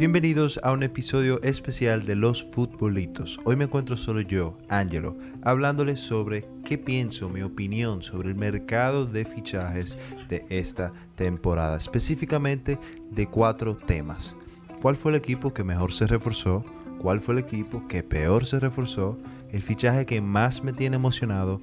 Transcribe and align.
Bienvenidos 0.00 0.58
a 0.62 0.72
un 0.72 0.82
episodio 0.82 1.42
especial 1.42 2.06
de 2.06 2.16
Los 2.16 2.42
Futbolitos. 2.42 3.38
Hoy 3.44 3.56
me 3.56 3.64
encuentro 3.64 3.98
solo 3.98 4.22
yo, 4.22 4.56
Angelo, 4.70 5.14
hablándoles 5.42 6.00
sobre 6.00 6.42
qué 6.64 6.78
pienso, 6.78 7.28
mi 7.28 7.42
opinión 7.42 8.00
sobre 8.00 8.30
el 8.30 8.34
mercado 8.34 9.04
de 9.04 9.26
fichajes 9.26 9.98
de 10.30 10.42
esta 10.48 10.94
temporada, 11.16 11.76
específicamente 11.76 12.78
de 13.10 13.26
cuatro 13.26 13.76
temas. 13.76 14.38
¿Cuál 14.80 14.96
fue 14.96 15.12
el 15.12 15.18
equipo 15.18 15.52
que 15.52 15.64
mejor 15.64 15.92
se 15.92 16.06
reforzó? 16.06 16.64
¿Cuál 16.98 17.20
fue 17.20 17.34
el 17.34 17.40
equipo 17.40 17.86
que 17.86 18.02
peor 18.02 18.46
se 18.46 18.58
reforzó? 18.58 19.18
El 19.52 19.60
fichaje 19.60 20.06
que 20.06 20.22
más 20.22 20.64
me 20.64 20.72
tiene 20.72 20.96
emocionado 20.96 21.60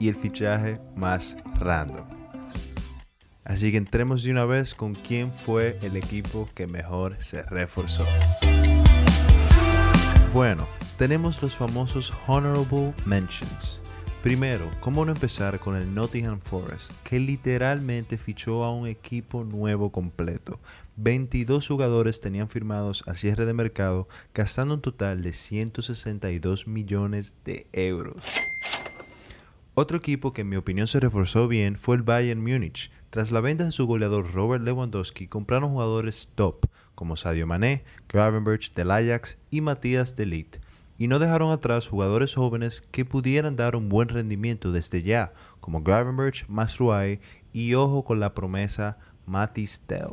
y 0.00 0.08
el 0.08 0.16
fichaje 0.16 0.80
más 0.96 1.36
random. 1.60 2.04
Así 3.46 3.70
que 3.70 3.76
entremos 3.76 4.24
de 4.24 4.32
una 4.32 4.44
vez 4.44 4.74
con 4.74 4.94
quién 4.94 5.32
fue 5.32 5.78
el 5.80 5.96
equipo 5.96 6.48
que 6.52 6.66
mejor 6.66 7.14
se 7.20 7.42
reforzó. 7.42 8.04
Bueno, 10.34 10.66
tenemos 10.98 11.40
los 11.40 11.54
famosos 11.56 12.12
Honorable 12.26 12.92
Mentions. 13.04 13.82
Primero, 14.20 14.68
¿cómo 14.80 15.04
no 15.04 15.12
empezar 15.12 15.60
con 15.60 15.76
el 15.76 15.94
Nottingham 15.94 16.40
Forest, 16.40 16.92
que 17.04 17.20
literalmente 17.20 18.18
fichó 18.18 18.64
a 18.64 18.74
un 18.74 18.88
equipo 18.88 19.44
nuevo 19.44 19.92
completo? 19.92 20.58
22 20.96 21.68
jugadores 21.68 22.20
tenían 22.20 22.48
firmados 22.48 23.04
a 23.06 23.14
cierre 23.14 23.46
de 23.46 23.54
mercado, 23.54 24.08
gastando 24.34 24.74
un 24.74 24.80
total 24.80 25.22
de 25.22 25.32
162 25.32 26.66
millones 26.66 27.34
de 27.44 27.68
euros. 27.72 28.24
Otro 29.78 29.98
equipo 29.98 30.32
que 30.32 30.40
en 30.40 30.48
mi 30.48 30.56
opinión 30.56 30.86
se 30.86 31.00
reforzó 31.00 31.48
bien 31.48 31.76
fue 31.76 31.96
el 31.96 32.02
Bayern 32.02 32.40
Múnich. 32.40 32.90
Tras 33.10 33.30
la 33.30 33.42
venta 33.42 33.64
de 33.64 33.72
su 33.72 33.86
goleador 33.86 34.32
Robert 34.32 34.64
Lewandowski, 34.64 35.28
compraron 35.28 35.68
jugadores 35.68 36.32
top 36.34 36.64
como 36.94 37.14
Sadio 37.14 37.46
Mané, 37.46 37.84
Gravenberch 38.08 38.72
del 38.72 38.90
Ajax 38.90 39.36
y 39.50 39.60
Matías 39.60 40.16
de 40.16 40.46
Y 40.96 41.08
no 41.08 41.18
dejaron 41.18 41.52
atrás 41.52 41.88
jugadores 41.88 42.36
jóvenes 42.36 42.88
que 42.90 43.04
pudieran 43.04 43.56
dar 43.56 43.76
un 43.76 43.90
buen 43.90 44.08
rendimiento 44.08 44.72
desde 44.72 45.02
ya, 45.02 45.34
como 45.60 45.82
Gravenberch, 45.82 46.48
Masruay 46.48 47.20
y 47.52 47.74
ojo 47.74 48.02
con 48.02 48.18
la 48.18 48.32
promesa 48.32 48.96
Matis 49.26 49.80
Tell 49.80 50.08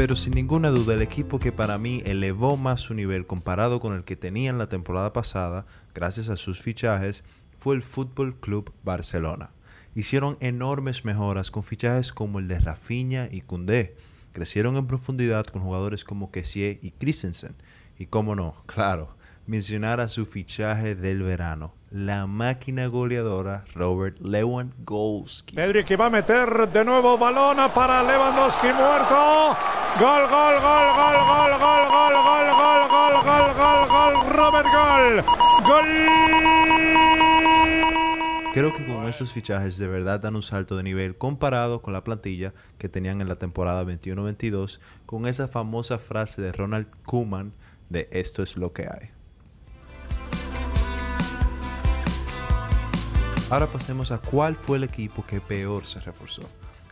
pero 0.00 0.16
sin 0.16 0.32
ninguna 0.32 0.70
duda 0.70 0.94
el 0.94 1.02
equipo 1.02 1.38
que 1.38 1.52
para 1.52 1.76
mí 1.76 2.02
elevó 2.06 2.56
más 2.56 2.80
su 2.80 2.94
nivel 2.94 3.26
comparado 3.26 3.80
con 3.80 3.94
el 3.94 4.02
que 4.02 4.16
tenía 4.16 4.48
en 4.48 4.56
la 4.56 4.66
temporada 4.66 5.12
pasada, 5.12 5.66
gracias 5.92 6.30
a 6.30 6.38
sus 6.38 6.62
fichajes, 6.62 7.22
fue 7.58 7.76
el 7.76 7.82
Fútbol 7.82 8.34
Club 8.40 8.72
Barcelona. 8.82 9.50
Hicieron 9.94 10.38
enormes 10.40 11.04
mejoras 11.04 11.50
con 11.50 11.62
fichajes 11.62 12.14
como 12.14 12.38
el 12.38 12.48
de 12.48 12.60
Rafinha 12.60 13.28
y 13.30 13.42
Koundé. 13.42 13.94
Crecieron 14.32 14.78
en 14.78 14.86
profundidad 14.86 15.44
con 15.44 15.60
jugadores 15.60 16.02
como 16.06 16.30
Kessier 16.30 16.78
y 16.80 16.92
Christensen. 16.92 17.54
Y 17.98 18.06
cómo 18.06 18.34
no, 18.34 18.54
claro, 18.64 19.18
mencionar 19.46 20.00
a 20.00 20.08
su 20.08 20.24
fichaje 20.24 20.94
del 20.94 21.22
verano, 21.22 21.74
la 21.90 22.26
máquina 22.26 22.86
goleadora 22.86 23.66
Robert 23.74 24.18
Lewandowski. 24.20 25.56
Pedri 25.56 25.84
que 25.84 25.96
va 25.96 26.06
a 26.06 26.10
meter 26.10 26.70
de 26.70 26.84
nuevo 26.86 27.18
balón 27.18 27.58
para 27.74 28.02
Lewandowski 28.02 28.68
muerto. 28.68 29.79
Gol, 29.98 30.28
gol, 30.28 30.54
gol, 30.60 30.88
gol, 30.94 31.18
gol, 31.26 31.52
gol, 31.58 31.82
gol, 31.90 32.14
gol, 32.20 32.46
gol, 32.56 32.82
gol, 32.88 33.14
gol, 33.24 33.54
gol, 33.58 33.88
gol, 33.88 34.14
Robert 34.30 34.68
Gol. 34.72 35.24
Gol. 35.66 35.86
Creo 38.52 38.72
que 38.72 38.86
con 38.86 39.08
estos 39.08 39.32
fichajes 39.32 39.78
de 39.78 39.88
verdad 39.88 40.20
dan 40.20 40.36
un 40.36 40.42
salto 40.42 40.76
de 40.76 40.84
nivel 40.84 41.16
comparado 41.18 41.82
con 41.82 41.92
la 41.92 42.04
plantilla 42.04 42.54
que 42.78 42.88
tenían 42.88 43.20
en 43.20 43.28
la 43.28 43.36
temporada 43.36 43.84
21-22 43.84 44.80
con 45.06 45.26
esa 45.26 45.48
famosa 45.48 45.98
frase 45.98 46.40
de 46.40 46.52
Ronald 46.52 46.86
Koeman 47.04 47.52
de 47.88 48.08
esto 48.12 48.42
es 48.42 48.56
lo 48.56 48.72
que 48.72 48.82
hay. 48.82 49.10
Ahora 53.50 53.66
pasemos 53.66 54.12
a 54.12 54.18
cuál 54.18 54.54
fue 54.54 54.76
el 54.78 54.84
equipo 54.84 55.26
que 55.26 55.40
peor 55.40 55.84
se 55.84 56.00
reforzó. 56.00 56.42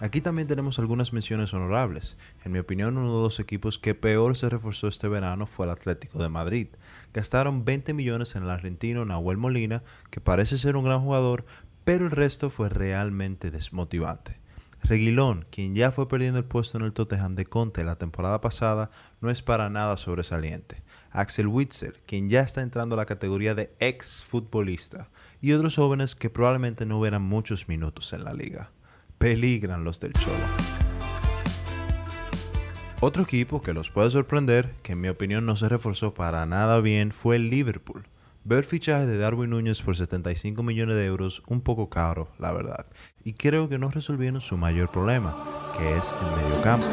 Aquí 0.00 0.20
también 0.20 0.46
tenemos 0.46 0.78
algunas 0.78 1.12
menciones 1.12 1.52
honorables. 1.52 2.16
En 2.44 2.52
mi 2.52 2.60
opinión, 2.60 2.96
uno 2.96 3.16
de 3.16 3.22
los 3.24 3.40
equipos 3.40 3.80
que 3.80 3.96
peor 3.96 4.36
se 4.36 4.48
reforzó 4.48 4.86
este 4.86 5.08
verano 5.08 5.44
fue 5.46 5.66
el 5.66 5.72
Atlético 5.72 6.22
de 6.22 6.28
Madrid. 6.28 6.68
Gastaron 7.12 7.64
20 7.64 7.94
millones 7.94 8.36
en 8.36 8.44
el 8.44 8.50
argentino 8.50 9.04
Nahuel 9.04 9.38
Molina, 9.38 9.82
que 10.10 10.20
parece 10.20 10.56
ser 10.56 10.76
un 10.76 10.84
gran 10.84 11.00
jugador, 11.00 11.46
pero 11.84 12.04
el 12.04 12.12
resto 12.12 12.48
fue 12.48 12.68
realmente 12.68 13.50
desmotivante. 13.50 14.38
Reguilón, 14.84 15.46
quien 15.50 15.74
ya 15.74 15.90
fue 15.90 16.08
perdiendo 16.08 16.38
el 16.38 16.44
puesto 16.44 16.78
en 16.78 16.84
el 16.84 16.92
Tottenham 16.92 17.34
de 17.34 17.46
Conte 17.46 17.82
la 17.82 17.96
temporada 17.96 18.40
pasada, 18.40 18.90
no 19.20 19.30
es 19.30 19.42
para 19.42 19.68
nada 19.68 19.96
sobresaliente. 19.96 20.84
Axel 21.10 21.48
Witzel, 21.48 21.94
quien 22.06 22.28
ya 22.28 22.42
está 22.42 22.62
entrando 22.62 22.94
a 22.94 22.98
la 22.98 23.06
categoría 23.06 23.56
de 23.56 23.74
ex 23.80 24.24
futbolista, 24.24 25.10
y 25.40 25.52
otros 25.54 25.74
jóvenes 25.74 26.14
que 26.14 26.30
probablemente 26.30 26.86
no 26.86 27.00
verán 27.00 27.22
muchos 27.22 27.66
minutos 27.66 28.12
en 28.12 28.22
la 28.22 28.32
liga. 28.32 28.70
Peligran 29.18 29.84
los 29.84 30.00
del 30.00 30.12
Cholo. 30.12 30.36
Otro 33.00 33.22
equipo 33.22 33.62
que 33.62 33.74
los 33.74 33.90
puede 33.90 34.10
sorprender, 34.10 34.74
que 34.82 34.92
en 34.92 35.00
mi 35.00 35.08
opinión 35.08 35.46
no 35.46 35.54
se 35.54 35.68
reforzó 35.68 36.14
para 36.14 36.46
nada 36.46 36.80
bien, 36.80 37.12
fue 37.12 37.36
el 37.36 37.50
Liverpool. 37.50 38.04
Ver 38.44 38.64
fichaje 38.64 39.06
de 39.06 39.18
Darwin 39.18 39.50
Núñez 39.50 39.82
por 39.82 39.96
75 39.96 40.62
millones 40.62 40.96
de 40.96 41.04
euros 41.04 41.42
un 41.46 41.60
poco 41.60 41.90
caro, 41.90 42.28
la 42.38 42.52
verdad, 42.52 42.86
y 43.22 43.34
creo 43.34 43.68
que 43.68 43.78
no 43.78 43.90
resolvieron 43.90 44.40
su 44.40 44.56
mayor 44.56 44.90
problema, 44.90 45.72
que 45.76 45.96
es 45.96 46.12
el 46.12 46.42
mediocampo. 46.42 46.86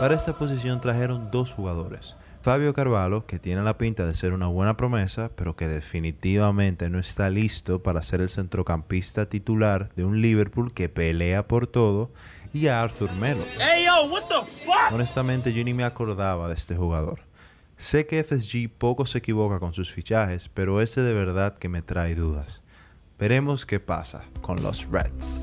Para 0.00 0.14
esta 0.14 0.32
posición 0.32 0.80
trajeron 0.80 1.30
dos 1.30 1.52
jugadores. 1.52 2.16
Fabio 2.40 2.72
Carvalho, 2.72 3.26
que 3.26 3.38
tiene 3.38 3.62
la 3.62 3.76
pinta 3.76 4.06
de 4.06 4.14
ser 4.14 4.32
una 4.32 4.46
buena 4.46 4.74
promesa, 4.74 5.30
pero 5.36 5.56
que 5.56 5.68
definitivamente 5.68 6.88
no 6.88 6.98
está 6.98 7.28
listo 7.28 7.82
para 7.82 8.02
ser 8.02 8.22
el 8.22 8.30
centrocampista 8.30 9.28
titular 9.28 9.90
de 9.96 10.04
un 10.06 10.22
Liverpool 10.22 10.72
que 10.72 10.88
pelea 10.88 11.46
por 11.46 11.66
todo, 11.66 12.10
y 12.54 12.68
a 12.68 12.80
Arthur 12.80 13.12
Melo. 13.16 13.44
Honestamente 14.90 15.52
yo 15.52 15.62
ni 15.64 15.74
me 15.74 15.84
acordaba 15.84 16.48
de 16.48 16.54
este 16.54 16.76
jugador. 16.76 17.20
Sé 17.76 18.06
que 18.06 18.24
FSG 18.24 18.70
poco 18.70 19.04
se 19.04 19.18
equivoca 19.18 19.60
con 19.60 19.74
sus 19.74 19.92
fichajes, 19.92 20.48
pero 20.48 20.80
ese 20.80 21.02
de 21.02 21.12
verdad 21.12 21.58
que 21.58 21.68
me 21.68 21.82
trae 21.82 22.14
dudas. 22.14 22.62
Veremos 23.18 23.66
qué 23.66 23.80
pasa 23.80 24.24
con 24.40 24.62
los 24.62 24.90
Reds. 24.90 25.42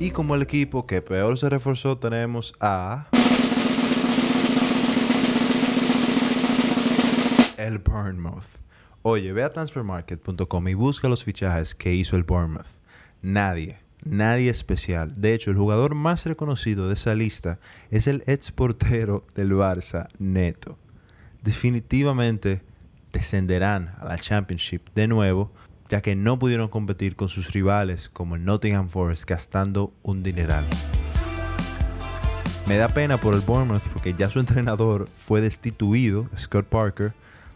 Y 0.00 0.12
como 0.12 0.34
el 0.34 0.40
equipo 0.40 0.86
que 0.86 1.02
peor 1.02 1.36
se 1.36 1.50
reforzó 1.50 1.98
tenemos 1.98 2.54
a... 2.58 3.08
El 7.58 7.80
Bournemouth. 7.80 8.46
Oye, 9.02 9.34
ve 9.34 9.44
a 9.44 9.50
transfermarket.com 9.50 10.68
y 10.68 10.72
busca 10.72 11.06
los 11.10 11.22
fichajes 11.22 11.74
que 11.74 11.92
hizo 11.92 12.16
el 12.16 12.24
Bournemouth. 12.24 12.64
Nadie, 13.20 13.78
nadie 14.02 14.48
especial. 14.48 15.08
De 15.14 15.34
hecho, 15.34 15.50
el 15.50 15.58
jugador 15.58 15.94
más 15.94 16.24
reconocido 16.24 16.88
de 16.88 16.94
esa 16.94 17.14
lista 17.14 17.58
es 17.90 18.06
el 18.06 18.22
ex 18.26 18.52
portero 18.52 19.26
del 19.34 19.52
Barça, 19.52 20.08
Neto. 20.18 20.78
Definitivamente 21.42 22.62
descenderán 23.12 23.94
a 23.98 24.06
la 24.06 24.18
Championship 24.18 24.88
de 24.94 25.08
nuevo 25.08 25.52
ya 25.90 26.00
que 26.00 26.14
no 26.14 26.38
pudieron 26.38 26.68
competir 26.68 27.16
con 27.16 27.28
sus 27.28 27.52
rivales 27.52 28.08
como 28.08 28.36
el 28.36 28.44
Nottingham 28.44 28.88
Forest 28.88 29.28
gastando 29.28 29.92
un 30.02 30.22
dineral. 30.22 30.64
Me 32.66 32.76
da 32.76 32.88
pena 32.88 33.18
por 33.18 33.34
el 33.34 33.40
Bournemouth 33.40 33.88
porque 33.88 34.14
ya 34.14 34.30
su 34.30 34.38
entrenador 34.38 35.08
fue 35.08 35.40
destituido, 35.40 36.28
Scott 36.38 36.66
Parker, 36.66 37.12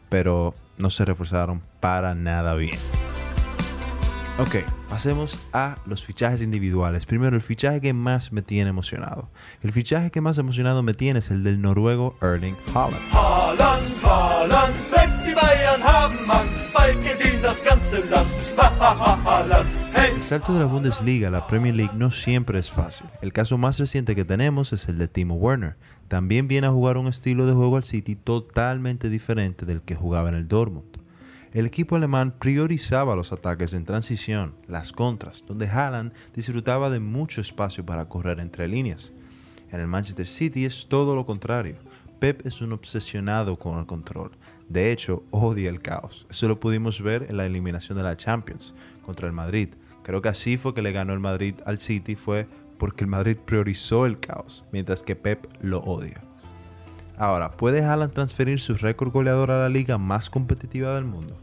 pero 0.09 0.55
no 0.77 0.91
se 0.91 1.05
reforzaron 1.05 1.63
para 1.79 2.17
nada 2.17 2.55
bien. 2.55 2.79
Ok, 4.41 4.57
pasemos 4.89 5.39
a 5.53 5.77
los 5.87 6.05
fichajes 6.05 6.43
individuales. 6.43 7.07
Primero, 7.07 7.37
el 7.37 7.43
fichaje 7.43 7.81
que 7.81 7.93
más 7.93 8.33
me 8.33 8.43
tiene 8.43 8.71
emocionado. 8.71 9.29
El 9.63 9.71
fichaje 9.71 10.11
que 10.11 10.21
más 10.21 10.39
emocionado 10.39 10.83
me 10.83 10.93
tiene 10.93 11.21
es 11.21 11.31
el 11.31 11.45
del 11.45 11.63
noruego 11.63 12.17
Erling 12.21 12.57
Haaland. 12.75 13.01
Haaland, 13.13 13.87
Haaland, 14.03 14.75
el 20.15 20.23
salto 20.23 20.53
de 20.53 20.59
la 20.59 20.67
Bundesliga 20.67 21.29
a 21.29 21.31
la 21.31 21.47
Premier 21.47 21.75
League 21.75 21.95
no 21.95 22.11
siempre 22.11 22.59
es 22.59 22.71
fácil. 22.71 23.07
El 23.23 23.33
caso 23.33 23.57
más 23.57 23.79
reciente 23.79 24.15
que 24.15 24.25
tenemos 24.25 24.73
es 24.73 24.89
el 24.89 24.99
de 24.99 25.09
Timo 25.09 25.37
Werner. 25.37 25.77
También 26.09 26.47
viene 26.47 26.67
a 26.67 26.71
jugar 26.71 26.99
un 26.99 27.07
estilo 27.07 27.47
de 27.47 27.55
juego 27.55 27.77
al 27.79 27.85
City 27.85 28.17
totalmente 28.17 29.09
diferente 29.09 29.65
del 29.65 29.81
que 29.81 29.95
jugaba 29.95 30.29
en 30.29 30.35
el 30.35 30.47
Dortmund. 30.47 30.99
El 31.53 31.67
equipo 31.67 31.97
alemán 31.97 32.35
priorizaba 32.39 33.17
los 33.17 33.33
ataques 33.33 33.73
en 33.73 33.85
transición, 33.85 34.55
las 34.67 34.93
contras, 34.93 35.45
donde 35.47 35.69
Haaland 35.69 36.13
disfrutaba 36.35 36.91
de 36.91 37.01
mucho 37.01 37.41
espacio 37.41 37.87
para 37.87 38.09
correr 38.09 38.41
entre 38.41 38.69
líneas. 38.69 39.13
En 39.71 39.81
el 39.81 39.87
Manchester 39.87 40.27
City 40.27 40.67
es 40.67 40.87
todo 40.89 41.15
lo 41.15 41.25
contrario 41.25 41.77
Pep 42.25 42.47
es 42.47 42.63
un 42.63 42.73
obsesionado 42.73 43.59
con 43.59 43.79
el 43.79 43.85
control. 43.85 44.31
De 44.71 44.91
hecho, 44.91 45.25
odia 45.31 45.69
el 45.69 45.83
caos. 45.83 46.27
Eso 46.31 46.49
lo 46.49 46.59
pudimos 46.59 47.03
ver 47.03 47.27
en 47.29 47.37
la 47.37 47.45
eliminación 47.45 47.99
de 47.99 48.05
la 48.05 48.17
Champions 48.17 48.75
contra 49.05 49.27
el 49.27 49.35
Madrid. 49.35 49.75
Creo 50.03 50.23
que 50.23 50.31
así 50.31 50.57
fue 50.57 50.73
que 50.73 50.81
le 50.81 50.93
ganó 50.93 51.13
el 51.13 51.21
Madrid 51.21 51.57
al 51.67 51.79
City, 51.79 52.17
fue 52.17 52.49
porque 52.79 53.05
el 53.05 53.11
Madrid 53.11 53.37
priorizó 53.37 54.07
el 54.07 54.21
caos, 54.21 54.65
mientras 54.73 55.03
que 55.03 55.17
Pep 55.17 55.47
lo 55.61 55.81
odia. 55.81 56.23
Ahora, 57.19 57.59
¿puede 57.59 57.85
Haaland 57.85 58.15
transferir 58.15 58.59
su 58.59 58.73
récord 58.73 59.13
goleador 59.13 59.51
a 59.51 59.59
la 59.59 59.69
liga 59.69 59.99
más 59.99 60.31
competitiva 60.31 60.95
del 60.95 61.05
mundo? 61.05 61.37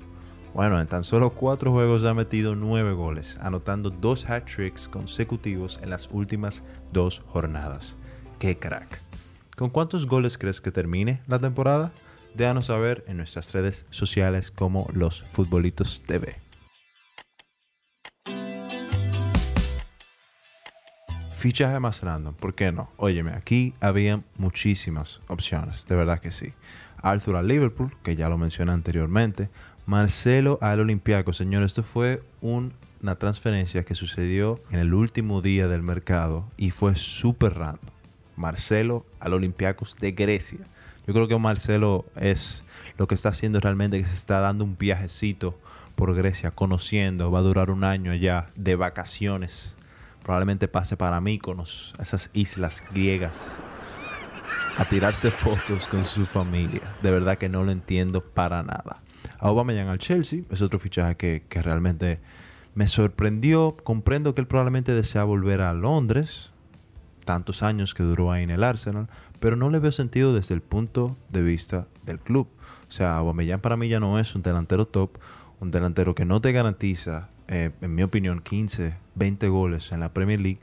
Bueno, 0.56 0.82
en 0.82 0.88
tan 0.88 1.04
solo 1.04 1.30
cuatro 1.30 1.72
juegos 1.72 2.04
ha 2.06 2.16
metido 2.16 2.56
nueve 2.56 2.94
goles, 2.94 3.38
anotando 3.40 3.92
dos 3.92 4.28
hat-tricks 4.28 4.88
consecutivos 4.88 5.80
en 5.84 5.92
las 5.92 6.10
últimas 6.12 6.64
dos 6.92 7.22
jornadas. 7.28 7.98
¡Qué 8.40 8.58
crack! 8.58 9.11
¿Con 9.62 9.70
cuántos 9.70 10.08
goles 10.08 10.40
crees 10.40 10.60
que 10.60 10.72
termine 10.72 11.22
la 11.28 11.38
temporada? 11.38 11.92
Déjanos 12.34 12.66
saber 12.66 13.04
en 13.06 13.18
nuestras 13.18 13.54
redes 13.54 13.86
sociales 13.92 14.50
como 14.50 14.88
los 14.92 15.22
Futbolitos 15.22 16.02
TV. 16.02 16.36
Fichaje 21.34 21.80
más 21.80 22.02
random, 22.02 22.34
¿por 22.34 22.56
qué 22.56 22.72
no? 22.72 22.90
Óyeme, 22.98 23.34
aquí 23.34 23.76
había 23.82 24.24
muchísimas 24.36 25.22
opciones, 25.28 25.86
de 25.86 25.96
verdad 25.96 26.20
que 26.22 26.32
sí. 26.32 26.54
Arthur 26.98 27.36
al 27.36 27.48
Liverpool, 27.48 27.96
que 28.02 28.16
ya 28.16 28.30
lo 28.30 28.40
mencioné 28.40 28.72
anteriormente. 28.72 29.52
Marcelo 29.86 30.58
al 30.62 30.80
Olympiacos, 30.80 31.38
señor, 31.38 31.62
esto 31.62 31.84
fue 31.84 32.24
una 32.42 33.16
transferencia 33.20 33.86
que 33.86 33.94
sucedió 33.94 34.60
en 34.72 34.80
el 34.80 34.96
último 34.96 35.44
día 35.44 35.68
del 35.68 35.84
mercado 35.84 36.48
y 36.58 36.72
fue 36.72 36.96
súper 36.96 37.54
random. 37.60 38.01
Marcelo 38.42 39.06
al 39.22 39.34
Olympiacos 39.34 39.96
de 39.98 40.12
Grecia. 40.12 40.60
Yo 41.08 41.14
creo 41.14 41.28
que 41.28 41.38
Marcelo 41.38 42.06
es 42.16 42.64
lo 42.98 43.08
que 43.08 43.16
está 43.16 43.30
haciendo 43.30 43.60
realmente 43.60 44.00
que 44.00 44.06
se 44.06 44.16
está 44.16 44.40
dando 44.40 44.66
un 44.66 44.78
viajecito 44.78 45.58
por 45.96 46.14
Grecia, 46.16 46.52
conociendo, 46.52 47.32
va 47.32 47.40
a 47.40 47.44
durar 47.44 47.70
un 47.70 47.84
año 47.84 48.12
allá 48.12 48.48
de 48.56 48.76
vacaciones. 48.76 49.76
Probablemente 50.24 50.68
pase 50.68 50.98
para 50.98 51.22
Mykonos, 51.22 51.96
esas 52.00 52.30
islas 52.34 52.84
griegas, 52.92 53.60
a 54.78 54.86
tirarse 54.86 55.32
fotos 55.32 55.88
con 55.88 56.06
su 56.06 56.26
familia. 56.26 56.82
De 57.02 57.12
verdad 57.12 57.38
que 57.38 57.50
no 57.50 57.64
lo 57.64 57.72
entiendo 57.72 58.22
para 58.22 58.64
nada. 58.64 59.02
A 59.40 59.48
Aubameyang 59.48 59.90
al 59.90 60.00
Chelsea 60.00 60.42
es 60.50 60.62
otro 60.62 60.80
fichaje 60.80 61.18
que, 61.18 61.44
que 61.50 61.62
realmente 61.62 62.20
me 62.76 62.88
sorprendió. 62.88 63.76
Comprendo 63.84 64.34
que 64.34 64.42
él 64.42 64.48
probablemente 64.48 64.94
desea 64.94 65.24
volver 65.24 65.62
a 65.62 65.74
Londres, 65.74 66.51
tantos 67.22 67.64
años 67.64 67.94
que 67.94 68.04
duró 68.04 68.32
ahí 68.32 68.44
en 68.44 68.50
el 68.50 68.64
Arsenal, 68.64 69.08
pero 69.40 69.56
no 69.56 69.70
le 69.70 69.80
veo 69.80 69.92
sentido 69.92 70.34
desde 70.34 70.54
el 70.54 70.62
punto 70.62 71.18
de 71.30 71.42
vista 71.42 71.88
del 72.06 72.20
club. 72.20 72.48
O 72.88 72.92
sea, 72.92 73.16
Aubameyang 73.18 73.62
para 73.62 73.78
mí 73.78 73.88
ya 73.88 74.00
no 74.00 74.20
es 74.20 74.36
un 74.36 74.42
delantero 74.42 74.86
top, 74.86 75.18
un 75.60 75.72
delantero 75.72 76.16
que 76.16 76.26
no 76.26 76.42
te 76.42 76.52
garantiza, 76.52 77.30
eh, 77.48 77.72
en 77.82 77.96
mi 77.96 78.04
opinión, 78.04 78.42
15, 78.42 78.96
20 79.16 79.48
goles 79.48 79.92
en 79.92 80.00
la 80.00 80.14
Premier 80.14 80.40
League 80.40 80.60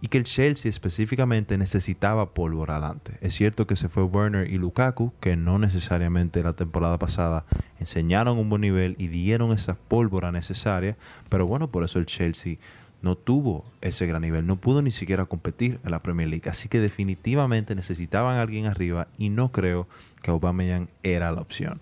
y 0.00 0.08
que 0.08 0.18
el 0.18 0.24
Chelsea 0.24 0.68
específicamente 0.68 1.58
necesitaba 1.58 2.32
pólvora 2.32 2.76
adelante. 2.76 3.18
Es 3.20 3.34
cierto 3.34 3.66
que 3.66 3.76
se 3.76 3.88
fue 3.88 4.04
Werner 4.04 4.50
y 4.50 4.58
Lukaku, 4.58 5.12
que 5.20 5.36
no 5.36 5.58
necesariamente 5.58 6.42
la 6.42 6.52
temporada 6.52 6.98
pasada 6.98 7.44
enseñaron 7.80 8.38
un 8.38 8.48
buen 8.48 8.62
nivel 8.62 8.94
y 8.98 9.08
dieron 9.08 9.52
esa 9.52 9.74
pólvora 9.74 10.30
necesaria, 10.30 10.96
pero 11.28 11.46
bueno, 11.46 11.70
por 11.70 11.84
eso 11.84 11.98
el 11.98 12.06
Chelsea 12.06 12.58
no 13.02 13.16
tuvo 13.16 13.64
ese 13.80 14.06
gran 14.06 14.22
nivel, 14.22 14.46
no 14.46 14.56
pudo 14.56 14.82
ni 14.82 14.90
siquiera 14.90 15.26
competir 15.26 15.78
en 15.84 15.90
la 15.90 16.02
Premier 16.02 16.28
League, 16.28 16.50
así 16.50 16.68
que 16.68 16.80
definitivamente 16.80 17.74
necesitaban 17.74 18.36
a 18.36 18.42
alguien 18.42 18.66
arriba 18.66 19.08
y 19.16 19.28
no 19.28 19.52
creo 19.52 19.86
que 20.22 20.30
Aubameyang 20.30 20.88
era 21.02 21.30
la 21.32 21.40
opción. 21.40 21.80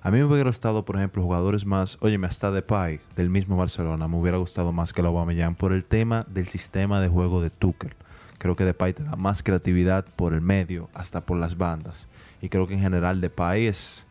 A 0.00 0.10
mí 0.10 0.18
me 0.18 0.24
hubiera 0.24 0.48
gustado, 0.48 0.84
por 0.84 0.96
ejemplo, 0.96 1.22
jugadores 1.22 1.66
más, 1.66 1.98
óyeme, 2.00 2.28
hasta 2.28 2.50
Depay, 2.50 3.00
del 3.16 3.30
mismo 3.30 3.56
Barcelona, 3.56 4.08
me 4.08 4.16
hubiera 4.16 4.38
gustado 4.38 4.72
más 4.72 4.92
que 4.92 5.00
el 5.00 5.08
Aubameyang 5.08 5.54
por 5.54 5.72
el 5.72 5.84
tema 5.84 6.24
del 6.28 6.48
sistema 6.48 7.00
de 7.00 7.08
juego 7.08 7.42
de 7.42 7.50
Tuchel. 7.50 7.94
Creo 8.38 8.54
que 8.54 8.64
Depay 8.64 8.94
te 8.94 9.02
da 9.02 9.16
más 9.16 9.42
creatividad 9.42 10.04
por 10.04 10.32
el 10.32 10.40
medio, 10.40 10.88
hasta 10.94 11.26
por 11.26 11.36
las 11.36 11.58
bandas. 11.58 12.08
Y 12.40 12.48
creo 12.48 12.66
que 12.66 12.74
en 12.74 12.80
general 12.80 13.20
Depay 13.20 13.66
es... 13.66 14.06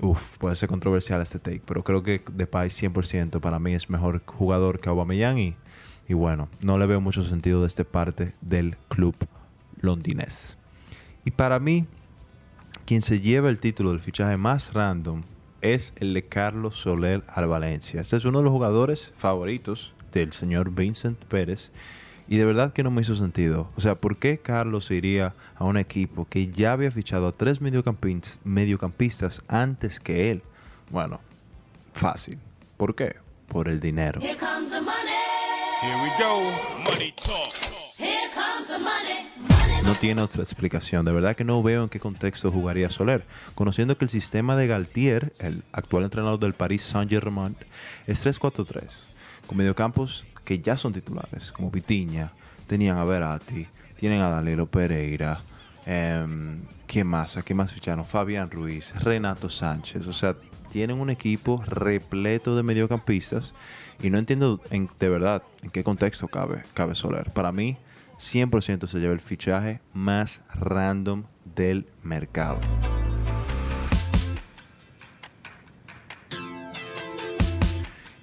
Uf, 0.00 0.38
puede 0.38 0.56
ser 0.56 0.68
controversial 0.68 1.22
este 1.22 1.38
take, 1.38 1.62
pero 1.64 1.84
creo 1.84 2.02
que 2.02 2.22
Depay 2.32 2.68
100% 2.68 3.40
para 3.40 3.58
mí 3.58 3.74
es 3.74 3.88
mejor 3.88 4.22
jugador 4.26 4.80
que 4.80 4.88
Aubameyang 4.88 5.38
y, 5.38 5.56
y 6.08 6.14
bueno, 6.14 6.48
no 6.60 6.78
le 6.78 6.86
veo 6.86 7.00
mucho 7.00 7.22
sentido 7.22 7.60
de 7.60 7.68
esta 7.68 7.84
parte 7.84 8.34
del 8.40 8.76
club 8.88 9.14
londinés. 9.80 10.58
Y 11.24 11.30
para 11.30 11.60
mí, 11.60 11.86
quien 12.86 13.02
se 13.02 13.20
lleva 13.20 13.48
el 13.48 13.60
título 13.60 13.90
del 13.90 14.00
fichaje 14.00 14.36
más 14.36 14.74
random 14.74 15.22
es 15.60 15.94
el 15.96 16.12
de 16.12 16.26
Carlos 16.26 16.76
Soler 16.76 17.22
al 17.28 17.46
Valencia. 17.46 18.00
Este 18.00 18.16
es 18.16 18.24
uno 18.24 18.38
de 18.38 18.44
los 18.44 18.52
jugadores 18.52 19.12
favoritos 19.16 19.94
del 20.12 20.32
señor 20.32 20.70
Vincent 20.70 21.18
Pérez. 21.24 21.72
Y 22.26 22.38
de 22.38 22.44
verdad 22.44 22.72
que 22.72 22.82
no 22.82 22.90
me 22.90 23.02
hizo 23.02 23.14
sentido. 23.14 23.70
O 23.76 23.80
sea, 23.80 23.96
¿por 23.96 24.16
qué 24.16 24.38
Carlos 24.38 24.90
iría 24.90 25.34
a 25.56 25.64
un 25.64 25.76
equipo 25.76 26.26
que 26.28 26.48
ya 26.50 26.72
había 26.72 26.90
fichado 26.90 27.28
a 27.28 27.32
tres 27.32 27.60
mediocampistas 27.60 29.42
antes 29.48 30.00
que 30.00 30.30
él? 30.30 30.42
Bueno, 30.90 31.20
fácil. 31.92 32.38
¿Por 32.76 32.94
qué? 32.94 33.16
Por 33.48 33.68
el 33.68 33.78
dinero. 33.78 34.20
Here 34.20 34.36
comes 34.36 34.70
the 34.70 34.80
money. 34.80 35.14
Here 35.82 35.96
we 36.02 36.08
go. 36.18 36.40
Money 36.90 37.12
talk. 37.12 37.52
Here 37.98 38.30
comes 38.34 38.68
the 38.68 38.78
money. 38.78 39.28
No 39.84 39.94
tiene 39.94 40.22
otra 40.22 40.42
explicación. 40.42 41.04
De 41.04 41.12
verdad 41.12 41.36
que 41.36 41.44
no 41.44 41.62
veo 41.62 41.82
en 41.82 41.88
qué 41.90 42.00
contexto 42.00 42.50
jugaría 42.50 42.88
Soler. 42.88 43.26
Conociendo 43.54 43.98
que 43.98 44.06
el 44.06 44.10
sistema 44.10 44.56
de 44.56 44.66
Galtier, 44.66 45.34
el 45.40 45.62
actual 45.72 46.04
entrenador 46.04 46.38
del 46.38 46.54
Paris 46.54 46.80
Saint-Germain, 46.82 47.54
es 48.06 48.24
3-4-3. 48.24 49.04
Con 49.46 49.58
mediocampos 49.58 50.24
que 50.44 50.60
ya 50.60 50.76
son 50.76 50.92
titulares, 50.92 51.52
como 51.52 51.70
Vitiña, 51.70 52.32
tenían 52.66 52.98
a 52.98 53.04
Verati, 53.04 53.66
tienen 53.96 54.20
a 54.20 54.30
Danilo 54.30 54.66
Pereira, 54.66 55.38
eh, 55.86 56.26
¿quién 56.86 57.06
más? 57.06 57.36
¿A 57.36 57.42
quién 57.42 57.56
más 57.56 57.72
ficharon? 57.72 58.04
Fabián 58.04 58.50
Ruiz, 58.50 58.94
Renato 59.02 59.48
Sánchez, 59.48 60.06
o 60.06 60.12
sea, 60.12 60.34
tienen 60.70 61.00
un 61.00 61.10
equipo 61.10 61.62
repleto 61.66 62.56
de 62.56 62.62
mediocampistas 62.62 63.54
y 64.02 64.10
no 64.10 64.18
entiendo 64.18 64.60
en, 64.70 64.90
de 64.98 65.08
verdad 65.08 65.42
en 65.62 65.70
qué 65.70 65.84
contexto 65.84 66.28
cabe, 66.28 66.62
cabe 66.74 66.94
Soler. 66.94 67.30
Para 67.30 67.52
mí, 67.52 67.76
100% 68.18 68.86
se 68.86 68.98
lleva 68.98 69.12
el 69.12 69.20
fichaje 69.20 69.80
más 69.92 70.42
random 70.54 71.24
del 71.54 71.86
mercado. 72.02 72.58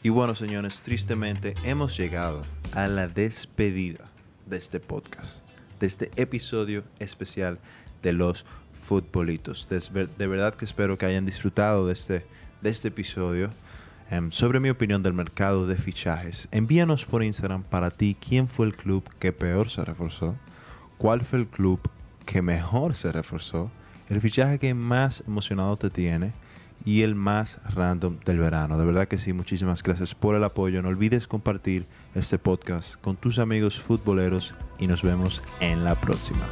Y 0.03 0.09
bueno, 0.09 0.33
señores, 0.33 0.81
tristemente 0.81 1.53
hemos 1.63 1.95
llegado 1.95 2.41
a 2.73 2.87
la 2.87 3.07
despedida 3.07 4.09
de 4.47 4.57
este 4.57 4.79
podcast, 4.79 5.43
de 5.79 5.85
este 5.85 6.09
episodio 6.15 6.83
especial 6.97 7.59
de 8.01 8.13
los 8.13 8.47
futbolitos. 8.73 9.67
De, 9.69 10.27
verdad 10.27 10.55
que 10.55 10.65
espero 10.65 10.97
que 10.97 11.05
hayan 11.05 11.27
disfrutado 11.27 11.85
de 11.85 11.93
este, 11.93 12.25
de 12.61 12.69
este 12.71 12.87
episodio. 12.87 13.51
Em, 14.09 14.31
sobre 14.31 14.59
mi 14.59 14.71
opinión 14.71 15.03
del 15.03 15.13
mercado 15.13 15.67
de 15.67 15.75
fichajes, 15.75 16.47
envíanos 16.51 17.05
por 17.05 17.23
Instagram 17.23 17.61
para 17.61 17.91
ti 17.91 18.17
quién 18.19 18.47
fue 18.47 18.65
el 18.65 18.75
club 18.75 19.07
que 19.19 19.31
peor 19.31 19.69
se 19.69 19.85
reforzó, 19.85 20.35
cuál 20.97 21.21
fue 21.21 21.37
el 21.37 21.47
club 21.47 21.79
que 22.25 22.41
mejor 22.41 22.95
se 22.95 23.11
reforzó, 23.11 23.69
el 24.09 24.19
fichaje 24.19 24.57
que 24.57 24.73
más 24.73 25.23
emocionado 25.27 25.77
te 25.77 25.91
tiene 25.91 26.33
y 26.85 27.01
el 27.01 27.15
más 27.15 27.59
random 27.73 28.17
del 28.25 28.39
verano. 28.39 28.77
De 28.77 28.85
verdad 28.85 29.07
que 29.07 29.17
sí, 29.17 29.33
muchísimas 29.33 29.83
gracias 29.83 30.15
por 30.15 30.35
el 30.35 30.43
apoyo. 30.43 30.81
No 30.81 30.89
olvides 30.89 31.27
compartir 31.27 31.85
este 32.15 32.37
podcast 32.37 32.99
con 33.01 33.15
tus 33.15 33.39
amigos 33.39 33.79
futboleros 33.79 34.55
y 34.79 34.87
nos 34.87 35.03
vemos 35.03 35.41
en 35.59 35.83
la 35.83 35.95
próxima. 35.95 36.45